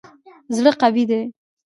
زړه 0.55 0.71
قوي 0.81 1.03
دی. 1.09 1.21